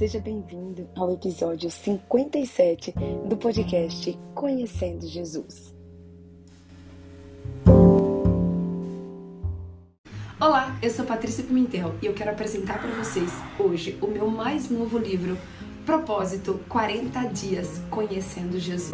seja 0.00 0.18
bem-vindo 0.18 0.88
ao 0.96 1.12
episódio 1.12 1.70
57 1.70 2.94
do 3.28 3.36
podcast 3.36 4.18
Conhecendo 4.34 5.06
Jesus. 5.06 5.74
Olá, 10.40 10.74
eu 10.80 10.88
sou 10.88 11.04
Patrícia 11.04 11.44
Pimentel 11.44 11.94
e 12.00 12.06
eu 12.06 12.14
quero 12.14 12.30
apresentar 12.30 12.80
para 12.80 12.88
vocês 12.92 13.30
hoje 13.58 13.98
o 14.00 14.06
meu 14.06 14.30
mais 14.30 14.70
novo 14.70 14.96
livro, 14.96 15.36
Propósito 15.84 16.58
40 16.66 17.20
Dias 17.24 17.82
Conhecendo 17.90 18.58
Jesus. 18.58 18.92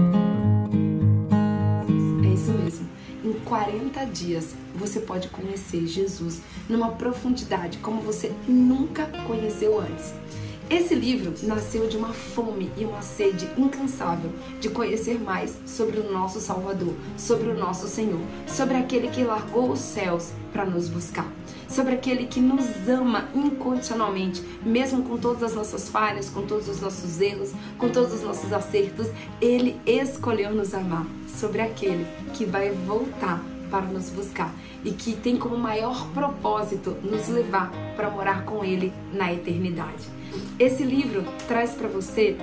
É 2.25 2.35
isso 2.35 2.51
mesmo. 2.51 2.89
Em 3.25 3.33
40 3.45 4.07
dias 4.07 4.57
você 4.75 4.99
pode 4.99 5.29
conhecer 5.29 5.87
Jesus 5.87 6.43
numa 6.69 6.91
profundidade 6.91 7.79
como 7.79 8.01
você 8.01 8.33
nunca 8.49 9.07
conheceu 9.25 9.81
antes. 9.81 10.13
Esse 10.69 10.97
livro 10.97 11.33
nasceu 11.45 11.87
de 11.87 11.97
uma 11.97 12.13
fome 12.13 12.73
e 12.77 12.85
uma 12.85 13.01
sede 13.01 13.49
incansável 13.57 14.33
de 14.61 14.69
conhecer 14.69 15.17
mais 15.21 15.57
sobre 15.65 16.01
o 16.01 16.13
nosso 16.13 16.41
Salvador, 16.41 16.93
sobre 17.17 17.51
o 17.51 17.57
nosso 17.57 17.87
Senhor, 17.87 18.21
sobre 18.49 18.77
aquele 18.77 19.07
que 19.07 19.23
largou 19.23 19.71
os 19.71 19.79
céus 19.79 20.33
para 20.53 20.65
nos 20.65 20.89
buscar, 20.89 21.31
sobre 21.69 21.95
aquele 21.95 22.27
que 22.27 22.41
nos 22.41 22.67
ama 22.89 23.29
incondicionalmente, 23.33 24.43
mesmo 24.65 25.05
com 25.05 25.17
todas 25.17 25.45
as 25.45 25.55
nossas 25.55 25.89
falhas, 25.89 26.29
com 26.29 26.43
todos 26.45 26.69
os 26.69 26.81
nossos 26.81 27.21
erros, 27.21 27.53
com 27.79 27.89
todos 27.89 28.13
os 28.13 28.23
nossos 28.23 28.53
acertos, 28.53 29.07
ele 29.41 29.81
escolheu 29.87 30.53
nos 30.53 30.75
amar, 30.75 31.07
sobre 31.29 31.61
aquele 31.61 32.05
que 32.35 32.45
vai 32.45 32.71
voltar 32.71 33.41
para 33.71 33.87
nos 33.87 34.11
buscar 34.11 34.55
e 34.85 34.91
que 34.91 35.15
tem 35.15 35.37
como 35.37 35.57
maior 35.57 36.09
propósito 36.11 36.97
nos 37.03 37.29
levar 37.29 37.71
para 37.97 38.11
morar 38.11 38.45
com 38.45 38.65
Ele 38.65 38.93
na 39.13 39.33
eternidade. 39.33 40.17
Esse 40.59 40.83
livro 40.83 41.25
traz 41.47 41.73
para 41.73 41.89
você 41.89 42.37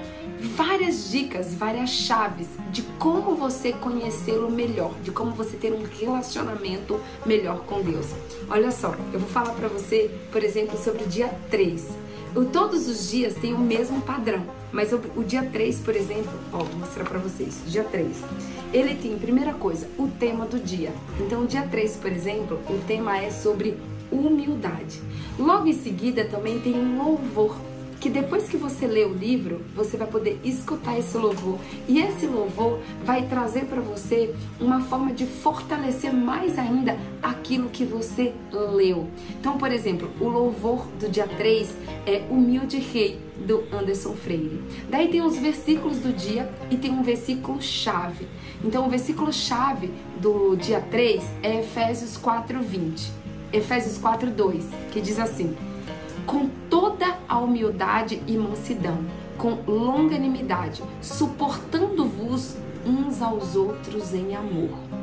várias 0.55 1.09
dicas, 1.09 1.53
várias 1.53 1.89
chaves 1.89 2.47
de 2.71 2.81
como 2.99 3.35
você 3.35 3.71
conhecê-lo 3.71 4.51
melhor, 4.51 4.93
de 5.03 5.11
como 5.11 5.31
você 5.31 5.57
ter 5.57 5.71
um 5.71 5.83
relacionamento 5.83 6.99
melhor 7.25 7.63
com 7.65 7.81
Deus. 7.81 8.07
Olha 8.49 8.71
só, 8.71 8.95
eu 9.13 9.19
vou 9.19 9.29
falar 9.29 9.53
para 9.53 9.67
você, 9.67 10.11
por 10.31 10.43
exemplo, 10.43 10.77
sobre 10.77 11.03
o 11.03 11.07
dia 11.07 11.29
3. 11.49 11.87
Todos 12.33 12.87
os 12.87 13.11
dias 13.11 13.35
tem 13.35 13.53
o 13.53 13.59
mesmo 13.59 14.01
padrão, 14.01 14.43
mas 14.71 14.91
o, 14.91 14.99
o 15.15 15.23
dia 15.23 15.43
3, 15.43 15.79
por 15.79 15.95
exemplo, 15.95 16.31
ó, 16.51 16.63
vou 16.63 16.79
mostrar 16.79 17.03
para 17.03 17.19
vocês. 17.19 17.61
Dia 17.67 17.83
3, 17.83 18.07
ele 18.73 18.95
tem, 18.95 19.17
primeira 19.19 19.53
coisa, 19.53 19.87
o 19.99 20.07
tema 20.07 20.45
do 20.45 20.59
dia. 20.59 20.91
Então, 21.19 21.43
o 21.43 21.47
dia 21.47 21.61
3, 21.61 21.97
por 21.97 22.11
exemplo, 22.11 22.59
o 22.67 22.79
tema 22.87 23.17
é 23.17 23.29
sobre 23.29 23.77
humildade. 24.11 24.99
Logo 25.37 25.67
em 25.67 25.73
seguida 25.73 26.25
também 26.25 26.59
tem 26.59 26.73
um 26.73 26.97
louvor 26.97 27.55
que 28.03 28.09
depois 28.09 28.49
que 28.49 28.57
você 28.57 28.85
lê 28.85 29.05
o 29.05 29.13
livro, 29.13 29.61
você 29.73 29.95
vai 29.95 30.07
poder 30.07 30.37
escutar 30.43 30.99
esse 30.99 31.17
louvor 31.17 31.57
e 31.87 32.01
esse 32.01 32.27
louvor 32.27 32.79
vai 33.05 33.25
trazer 33.27 33.63
para 33.63 33.79
você 33.79 34.35
uma 34.59 34.81
forma 34.81 35.13
de 35.13 35.25
fortalecer 35.25 36.13
mais 36.13 36.59
ainda 36.59 36.97
aquilo 37.43 37.69
que 37.69 37.83
você 37.83 38.33
leu. 38.51 39.09
Então, 39.37 39.57
por 39.57 39.69
exemplo, 39.69 40.09
o 40.21 40.29
louvor 40.29 40.87
do 40.97 41.09
dia 41.09 41.27
3 41.27 41.75
é 42.07 42.23
Humilde 42.29 42.79
Rei 42.79 43.19
do 43.45 43.65
Anderson 43.69 44.13
Freire. 44.13 44.63
Daí 44.89 45.09
tem 45.09 45.21
os 45.21 45.35
versículos 45.35 45.97
do 45.97 46.13
dia 46.13 46.49
e 46.71 46.77
tem 46.77 46.91
um 46.91 47.03
versículo 47.03 47.61
chave. 47.61 48.29
Então, 48.63 48.87
o 48.87 48.89
versículo 48.89 49.33
chave 49.33 49.91
do 50.21 50.55
dia 50.55 50.79
3 50.79 51.21
é 51.43 51.59
Efésios 51.59 52.17
4:20. 52.17 53.11
Efésios 53.51 53.99
4:2, 53.99 54.63
que 54.93 55.01
diz 55.01 55.19
assim: 55.19 55.53
com 56.25 56.49
toda 56.69 57.17
a 57.27 57.37
humildade 57.39 58.23
e 58.25 58.37
mansidão, 58.37 58.99
com 59.37 59.57
longanimidade, 59.67 60.81
suportando-vos 61.01 62.55
uns 62.85 63.21
aos 63.21 63.57
outros 63.57 64.13
em 64.13 64.33
amor. 64.33 65.02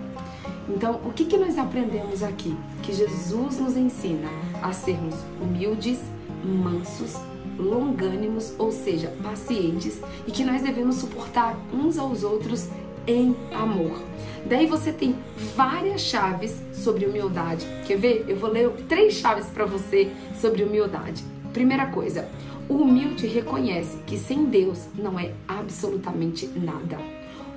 Então, 0.69 1.01
o 1.05 1.13
que, 1.13 1.25
que 1.25 1.37
nós 1.37 1.59
aprendemos 1.59 2.23
aqui? 2.23 2.57
Que 2.83 2.93
Jesus 2.93 3.59
nos 3.59 3.77
ensina 3.77 4.29
a 4.63 4.73
sermos 4.73 5.15
humildes, 5.41 5.99
mansos, 6.45 7.17
longânimos, 7.59 8.55
ou 8.59 8.73
seja, 8.73 9.13
pacientes, 9.23 10.01
e 10.27 10.31
que 10.31 10.45
nós 10.45 10.63
devemos 10.63 10.97
suportar 10.97 11.59
uns 11.73 11.99
aos 11.99 12.23
outros 12.23 12.69
em 13.07 13.35
amor. 13.53 14.01
Daí 14.47 14.67
você 14.67 14.93
tem 14.93 15.17
várias 15.55 16.01
chaves 16.01 16.57
sobre 16.73 17.07
humildade. 17.07 17.67
Quer 17.87 17.99
ver? 17.99 18.25
Eu 18.29 18.37
vou 18.37 18.51
ler 18.51 18.71
três 18.89 19.15
chaves 19.15 19.47
para 19.47 19.67
você 19.67 20.11
sobre 20.41 20.63
humildade. 20.63 21.25
Primeira 21.53 21.87
coisa, 21.87 22.29
o 22.69 22.75
humilde 22.75 23.27
reconhece 23.27 23.99
que 24.07 24.17
sem 24.17 24.47
Deus 24.47 24.87
não 24.95 25.19
é 25.19 25.33
absolutamente 25.49 26.47
nada. 26.47 26.99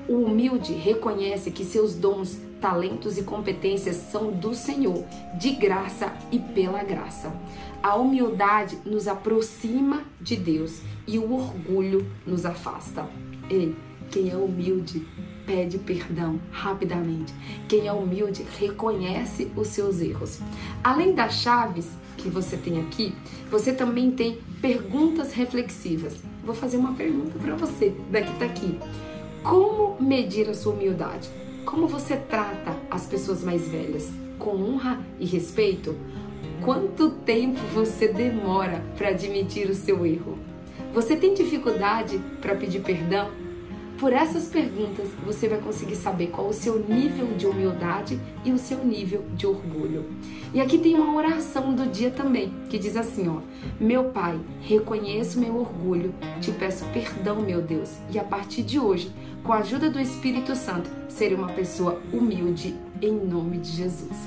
O 0.08 0.16
humilde 0.24 0.74
reconhece 0.74 1.52
que 1.52 1.64
seus 1.64 1.96
dons, 1.96 2.38
talentos 2.63 3.18
e 3.18 3.24
competências 3.24 3.97
são 3.97 4.31
do 4.31 4.56
Senhor, 4.56 5.03
de 5.38 5.50
graça 5.50 6.13
e 6.31 6.40
pela 6.40 6.81
graça. 6.81 7.29
A 7.84 7.97
humildade 7.97 8.78
nos 8.85 9.06
aproxima 9.06 10.03
de 10.22 10.38
Deus 10.38 10.79
e 11.06 11.19
o 11.19 11.34
orgulho 11.34 12.09
nos 12.25 12.46
afasta. 12.46 13.06
Ei, 13.50 13.75
quem 14.09 14.29
é 14.29 14.38
humilde 14.38 15.06
pede 15.46 15.78
perdão 15.78 16.40
rapidamente. 16.52 17.34
Quem 17.68 17.85
é 17.88 17.91
humilde 17.91 18.46
reconhece 18.57 19.52
os 19.57 19.68
seus 19.68 20.00
erros. 20.00 20.40
Além 20.81 21.13
das 21.13 21.34
chaves 21.34 21.90
que 22.16 22.29
você 22.29 22.56
tem 22.56 22.79
aqui, 22.79 23.13
você 23.52 23.73
também 23.73 24.09
tem 24.09 24.40
perguntas 24.62 25.34
reflexivas. 25.34 26.16
Vou 26.46 26.56
fazer 26.56 26.78
uma 26.78 26.94
pergunta 26.94 27.38
para 27.38 27.57
você, 27.57 27.94
daqui 28.09 28.34
tá 28.40 28.46
aqui. 28.46 28.79
Como 29.44 30.02
medir 30.02 30.50
a 30.50 30.53
sua 30.53 30.72
humildade? 30.72 31.43
Como 31.66 31.88
você 31.88 32.18
trata 32.18 32.75
as 32.91 33.06
pessoas 33.06 33.44
mais 33.44 33.68
velhas? 33.68 34.12
Com 34.38 34.51
honra 34.51 35.00
e 35.19 35.25
respeito? 35.25 35.96
Quanto 36.62 37.09
tempo 37.09 37.59
você 37.74 38.07
demora 38.07 38.84
para 38.97 39.09
admitir 39.09 39.69
o 39.69 39.75
seu 39.75 40.06
erro? 40.06 40.38
Você 40.94 41.16
tem 41.16 41.34
dificuldade 41.34 42.19
para 42.41 42.56
pedir 42.56 42.81
perdão? 42.81 43.31
Por 43.97 44.12
essas 44.12 44.47
perguntas, 44.47 45.07
você 45.25 45.47
vai 45.47 45.59
conseguir 45.59 45.96
saber 45.96 46.28
qual 46.28 46.50
o 46.50 46.53
seu 46.53 46.79
nível 46.79 47.28
de 47.38 47.47
humildade 47.47 48.19
e 48.44 48.52
o 48.52 48.57
seu 48.57 48.84
nível 48.84 49.23
de 49.34 49.47
orgulho. 49.47 50.06
E 50.53 50.59
aqui 50.59 50.78
tem 50.78 50.96
uma 50.96 51.16
oração 51.16 51.73
do 51.73 51.85
dia 51.90 52.12
também, 52.12 52.52
que 52.69 52.78
diz 52.78 52.97
assim, 52.97 53.29
ó: 53.29 53.40
Meu 53.79 54.06
Pai, 54.06 54.38
reconheço 54.62 55.40
meu 55.40 55.56
orgulho, 55.56 56.13
te 56.41 56.52
peço 56.52 56.85
perdão, 56.88 57.41
meu 57.41 57.62
Deus, 57.62 57.97
e 58.12 58.19
a 58.19 58.23
partir 58.23 58.63
de 58.63 58.78
hoje, 58.78 59.09
com 59.44 59.52
a 59.52 59.58
ajuda 59.58 59.90
do 59.90 60.00
Espírito 60.00 60.56
Santo, 60.56 60.90
serei 61.09 61.36
uma 61.36 61.50
pessoa 61.50 62.02
humilde 62.14 62.76
em 63.02 63.12
nome 63.12 63.58
de 63.58 63.72
Jesus. 63.72 64.18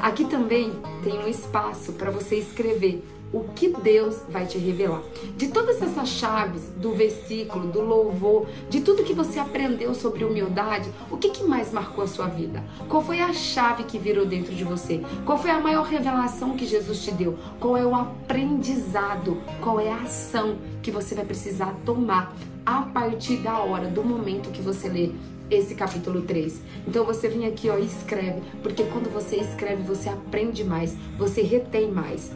Aqui 0.00 0.24
também 0.24 0.72
tem 1.04 1.18
um 1.18 1.28
espaço 1.28 1.92
para 1.92 2.10
você 2.10 2.36
escrever 2.36 3.04
o 3.32 3.44
que 3.54 3.68
Deus 3.68 4.20
vai 4.28 4.46
te 4.46 4.58
revelar. 4.58 5.02
De 5.36 5.48
todas 5.48 5.80
essas 5.80 6.08
chaves 6.08 6.68
do 6.76 6.92
versículo, 6.92 7.68
do 7.68 7.80
louvor, 7.80 8.46
de 8.68 8.80
tudo 8.80 9.04
que 9.04 9.14
você 9.14 9.38
aprendeu 9.38 9.94
sobre 9.94 10.24
humildade, 10.24 10.90
o 11.10 11.16
que, 11.16 11.30
que 11.30 11.44
mais 11.44 11.72
marcou 11.72 12.04
a 12.04 12.08
sua 12.08 12.26
vida? 12.26 12.62
Qual 12.88 13.02
foi 13.02 13.20
a 13.20 13.32
chave 13.32 13.84
que 13.84 13.98
virou 13.98 14.26
dentro 14.26 14.54
de 14.54 14.64
você? 14.64 15.00
Qual 15.24 15.38
foi 15.38 15.50
a 15.50 15.60
maior 15.60 15.84
revelação 15.84 16.56
que 16.56 16.66
Jesus 16.66 17.02
te 17.02 17.10
deu? 17.10 17.38
Qual 17.58 17.76
é 17.76 17.86
o 17.86 17.94
aprendizado? 17.94 19.40
Qual 19.60 19.80
é 19.80 19.90
a 19.90 20.02
ação 20.02 20.58
que 20.82 20.90
você 20.90 21.14
vai 21.14 21.24
precisar 21.24 21.74
tomar 21.84 22.34
a 22.64 22.82
partir 22.82 23.38
da 23.38 23.58
hora, 23.58 23.88
do 23.88 24.04
momento 24.04 24.50
que 24.50 24.62
você 24.62 24.88
lê 24.88 25.10
esse 25.50 25.74
capítulo 25.74 26.22
3. 26.22 26.60
Então 26.86 27.04
você 27.04 27.28
vem 27.28 27.46
aqui 27.46 27.68
ó, 27.68 27.78
e 27.78 27.84
escreve, 27.84 28.40
porque 28.62 28.84
quando 28.84 29.12
você 29.12 29.36
escreve, 29.36 29.82
você 29.82 30.08
aprende 30.08 30.64
mais, 30.64 30.96
você 31.18 31.42
retém 31.42 31.90
mais. 31.90 32.32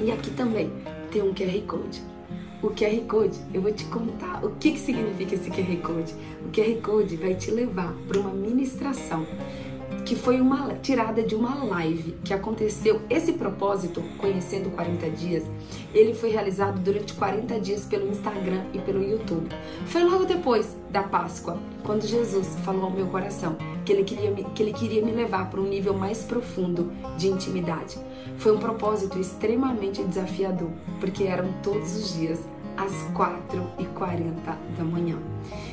E 0.00 0.10
aqui 0.10 0.30
também 0.30 0.70
tem 1.10 1.22
um 1.22 1.32
QR 1.34 1.60
Code. 1.66 2.02
O 2.62 2.70
QR 2.70 2.98
Code, 3.06 3.38
eu 3.52 3.60
vou 3.60 3.72
te 3.72 3.84
contar 3.84 4.44
o 4.44 4.50
que, 4.56 4.72
que 4.72 4.78
significa 4.78 5.34
esse 5.34 5.50
QR 5.50 5.76
Code. 5.82 6.14
O 6.44 6.50
QR 6.50 6.80
Code 6.82 7.16
vai 7.16 7.34
te 7.34 7.50
levar 7.50 7.92
para 8.08 8.18
uma 8.18 8.30
ministração 8.30 9.26
que 10.04 10.14
foi 10.14 10.40
uma 10.40 10.74
tirada 10.82 11.22
de 11.22 11.34
uma 11.34 11.64
live 11.64 12.14
que 12.22 12.34
aconteceu. 12.34 13.00
Esse 13.08 13.32
propósito, 13.32 14.02
Conhecendo 14.18 14.70
40 14.70 15.10
Dias, 15.10 15.44
ele 15.94 16.14
foi 16.14 16.30
realizado 16.30 16.78
durante 16.80 17.14
40 17.14 17.58
dias 17.60 17.84
pelo 17.86 18.08
Instagram 18.08 18.64
e 18.72 18.78
pelo 18.78 19.02
YouTube. 19.02 19.48
Foi 19.86 20.02
logo 20.04 20.24
depois 20.24 20.76
da 20.90 21.02
Páscoa, 21.02 21.58
quando 21.82 22.06
Jesus 22.06 22.56
falou 22.64 22.84
ao 22.84 22.90
meu 22.90 23.06
coração 23.06 23.56
que 23.84 23.92
ele 23.92 24.04
queria 24.04 24.30
me, 24.30 24.44
que 24.44 24.62
ele 24.62 24.72
queria 24.72 25.02
me 25.02 25.12
levar 25.12 25.50
para 25.50 25.60
um 25.60 25.68
nível 25.68 25.94
mais 25.94 26.22
profundo 26.22 26.92
de 27.16 27.28
intimidade. 27.28 27.98
Foi 28.38 28.52
um 28.52 28.58
propósito 28.58 29.18
extremamente 29.18 30.02
desafiador, 30.02 30.70
porque 31.00 31.24
eram 31.24 31.52
todos 31.62 31.96
os 31.96 32.14
dias 32.14 32.40
às 32.76 32.92
4h40 33.12 34.56
da 34.76 34.84
manhã. 34.84 35.18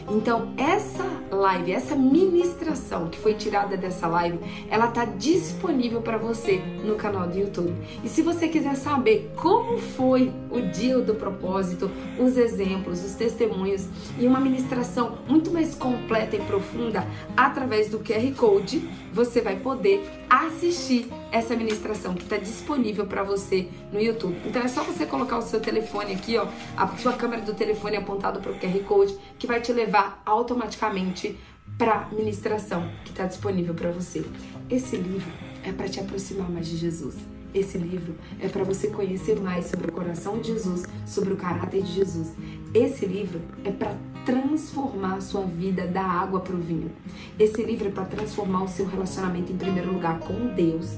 Então, 0.09 0.53
essa 0.57 1.05
live, 1.31 1.71
essa 1.71 1.95
ministração 1.95 3.07
que 3.07 3.17
foi 3.17 3.33
tirada 3.33 3.77
dessa 3.77 4.07
live, 4.07 4.39
ela 4.69 4.87
tá 4.87 5.05
disponível 5.05 6.01
para 6.01 6.17
você 6.17 6.57
no 6.83 6.95
canal 6.95 7.27
do 7.27 7.37
YouTube. 7.37 7.73
E 8.03 8.09
se 8.09 8.21
você 8.21 8.47
quiser 8.47 8.75
saber 8.75 9.31
como 9.35 9.77
foi 9.77 10.31
o 10.49 10.61
dia 10.61 10.99
do 10.99 11.15
propósito, 11.15 11.89
os 12.19 12.37
exemplos, 12.37 13.03
os 13.03 13.15
testemunhos 13.15 13.87
e 14.19 14.27
uma 14.27 14.39
ministração 14.39 15.17
muito 15.27 15.51
mais 15.51 15.75
completa 15.75 16.35
e 16.35 16.41
profunda 16.41 17.07
através 17.37 17.89
do 17.89 17.99
QR 17.99 18.33
Code, 18.35 18.89
você 19.13 19.41
vai 19.41 19.55
poder 19.55 20.03
assistir 20.29 21.09
essa 21.31 21.55
ministração 21.55 22.13
que 22.13 22.23
está 22.23 22.37
disponível 22.41 23.05
para 23.05 23.23
você 23.23 23.69
no 23.91 23.99
YouTube. 23.99 24.37
Então 24.45 24.61
é 24.61 24.67
só 24.67 24.83
você 24.83 25.05
colocar 25.05 25.37
o 25.37 25.41
seu 25.41 25.59
telefone 25.59 26.13
aqui, 26.13 26.37
ó, 26.37 26.47
a 26.75 26.87
sua 26.97 27.13
câmera 27.13 27.41
do 27.41 27.53
telefone 27.53 27.97
apontada 27.97 28.39
para 28.39 28.51
o 28.51 28.59
QR 28.59 28.79
Code, 28.83 29.17
que 29.37 29.47
vai 29.47 29.61
te 29.61 29.71
levar 29.71 30.21
automaticamente 30.25 31.37
para 31.77 32.07
ministração 32.11 32.89
que 33.03 33.11
está 33.11 33.25
disponível 33.25 33.73
para 33.73 33.91
você. 33.91 34.23
Esse 34.69 34.95
livro 34.97 35.31
é 35.63 35.71
para 35.71 35.87
te 35.87 35.99
aproximar 35.99 36.49
mais 36.49 36.67
de 36.67 36.77
Jesus. 36.77 37.15
Esse 37.53 37.77
livro 37.77 38.15
é 38.39 38.47
para 38.47 38.63
você 38.63 38.87
conhecer 38.87 39.39
mais 39.39 39.65
sobre 39.65 39.89
o 39.89 39.91
coração 39.91 40.39
de 40.39 40.53
Jesus, 40.53 40.83
sobre 41.05 41.33
o 41.33 41.37
caráter 41.37 41.83
de 41.83 41.91
Jesus. 41.91 42.33
Esse 42.73 43.05
livro 43.05 43.41
é 43.65 43.71
para 43.71 43.95
transformar 44.25 45.15
a 45.15 45.21
sua 45.21 45.41
vida 45.41 45.85
da 45.85 46.03
água 46.03 46.39
para 46.39 46.55
o 46.55 46.59
vinho. 46.59 46.91
Esse 47.37 47.61
livro 47.63 47.89
é 47.89 47.91
para 47.91 48.05
transformar 48.05 48.63
o 48.63 48.67
seu 48.67 48.85
relacionamento 48.85 49.51
em 49.51 49.57
primeiro 49.57 49.91
lugar 49.91 50.19
com 50.19 50.53
Deus, 50.55 50.97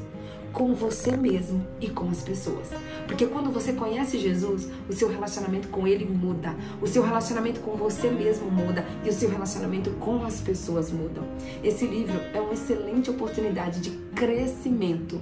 com 0.53 0.75
você 0.75 1.17
mesmo 1.17 1.65
e 1.81 1.89
com 1.89 2.07
as 2.09 2.21
pessoas. 2.21 2.69
Porque 3.07 3.25
quando 3.25 3.51
você 3.51 3.73
conhece 3.73 4.19
Jesus, 4.19 4.69
o 4.87 4.93
seu 4.93 5.09
relacionamento 5.09 5.67
com 5.67 5.87
ele 5.87 6.05
muda, 6.05 6.55
o 6.79 6.87
seu 6.87 7.03
relacionamento 7.03 7.59
com 7.59 7.75
você 7.75 8.09
mesmo 8.09 8.49
muda 8.49 8.85
e 9.03 9.09
o 9.09 9.13
seu 9.13 9.29
relacionamento 9.29 9.89
com 9.99 10.23
as 10.23 10.39
pessoas 10.39 10.91
mudam. 10.91 11.25
Esse 11.63 11.85
livro 11.85 12.17
é 12.33 12.39
uma 12.39 12.53
excelente 12.53 13.09
oportunidade 13.09 13.81
de 13.81 13.89
crescimento 14.15 15.19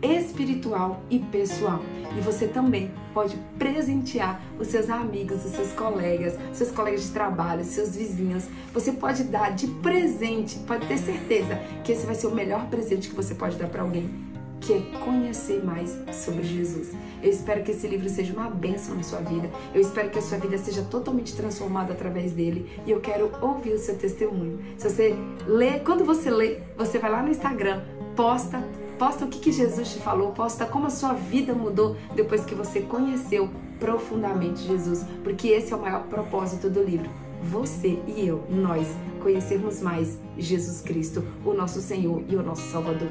espiritual 0.00 1.02
e 1.10 1.18
pessoal. 1.18 1.82
E 2.16 2.20
você 2.20 2.46
também 2.46 2.90
pode 3.12 3.36
presentear 3.58 4.40
os 4.58 4.68
seus 4.68 4.88
amigos, 4.88 5.44
os 5.44 5.52
seus 5.52 5.72
colegas, 5.72 6.34
seus 6.52 6.70
colegas 6.70 7.02
de 7.02 7.10
trabalho, 7.10 7.64
seus 7.64 7.94
vizinhos. 7.96 8.44
Você 8.72 8.92
pode 8.92 9.24
dar 9.24 9.50
de 9.50 9.66
presente, 9.66 10.58
pode 10.60 10.86
ter 10.86 10.96
certeza 10.96 11.56
que 11.84 11.92
esse 11.92 12.06
vai 12.06 12.14
ser 12.14 12.28
o 12.28 12.34
melhor 12.34 12.66
presente 12.68 13.08
que 13.08 13.14
você 13.14 13.34
pode 13.34 13.56
dar 13.56 13.68
para 13.68 13.82
alguém 13.82 14.29
que 14.60 14.72
é 14.72 14.80
conhecer 15.04 15.64
mais 15.64 15.98
sobre 16.12 16.42
Jesus. 16.42 16.92
Eu 17.22 17.30
espero 17.30 17.62
que 17.62 17.70
esse 17.70 17.86
livro 17.86 18.08
seja 18.08 18.32
uma 18.32 18.50
bênção 18.50 18.94
na 18.94 19.02
sua 19.02 19.20
vida. 19.20 19.50
Eu 19.74 19.80
espero 19.80 20.10
que 20.10 20.18
a 20.18 20.22
sua 20.22 20.38
vida 20.38 20.58
seja 20.58 20.82
totalmente 20.82 21.34
transformada 21.34 21.92
através 21.92 22.32
dele. 22.32 22.70
E 22.86 22.90
eu 22.90 23.00
quero 23.00 23.30
ouvir 23.40 23.72
o 23.72 23.78
seu 23.78 23.96
testemunho. 23.96 24.58
Se 24.76 24.88
você 24.88 25.16
lê, 25.46 25.80
quando 25.80 26.04
você 26.04 26.30
lê, 26.30 26.58
você 26.76 26.98
vai 26.98 27.10
lá 27.10 27.22
no 27.22 27.30
Instagram, 27.30 27.82
posta 28.14 28.62
Posta 29.00 29.24
o 29.24 29.28
que, 29.28 29.38
que 29.38 29.50
Jesus 29.50 29.94
te 29.94 29.98
falou, 29.98 30.32
posta 30.32 30.66
como 30.66 30.86
a 30.86 30.90
sua 30.90 31.14
vida 31.14 31.54
mudou 31.54 31.96
depois 32.14 32.44
que 32.44 32.54
você 32.54 32.82
conheceu 32.82 33.48
profundamente 33.78 34.60
Jesus, 34.60 35.06
porque 35.24 35.48
esse 35.48 35.72
é 35.72 35.76
o 35.76 35.80
maior 35.80 36.02
propósito 36.02 36.68
do 36.68 36.82
livro. 36.82 37.08
Você 37.42 37.98
e 38.06 38.26
eu, 38.26 38.44
nós, 38.50 38.86
conhecermos 39.22 39.80
mais 39.80 40.18
Jesus 40.36 40.82
Cristo, 40.82 41.24
o 41.46 41.54
nosso 41.54 41.80
Senhor 41.80 42.22
e 42.28 42.36
o 42.36 42.42
nosso 42.42 42.70
Salvador. 42.70 43.08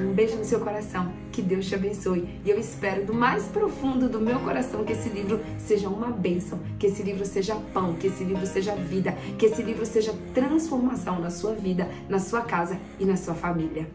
Um 0.00 0.12
beijo 0.12 0.36
no 0.36 0.44
seu 0.44 0.60
coração, 0.60 1.12
que 1.32 1.40
Deus 1.40 1.66
te 1.66 1.74
abençoe. 1.74 2.28
E 2.44 2.50
eu 2.50 2.58
espero 2.58 3.06
do 3.06 3.14
mais 3.14 3.44
profundo 3.44 4.08
do 4.08 4.20
meu 4.20 4.38
coração 4.40 4.84
que 4.84 4.92
esse 4.92 5.08
livro 5.08 5.40
seja 5.58 5.88
uma 5.88 6.08
bênção, 6.08 6.58
que 6.78 6.86
esse 6.86 7.02
livro 7.02 7.24
seja 7.24 7.56
pão, 7.72 7.94
que 7.94 8.08
esse 8.08 8.24
livro 8.24 8.46
seja 8.46 8.74
vida, 8.74 9.12
que 9.38 9.46
esse 9.46 9.62
livro 9.62 9.86
seja 9.86 10.14
transformação 10.34 11.20
na 11.20 11.30
sua 11.30 11.54
vida, 11.54 11.88
na 12.08 12.18
sua 12.18 12.42
casa 12.42 12.78
e 12.98 13.04
na 13.04 13.16
sua 13.16 13.34
família. 13.34 13.88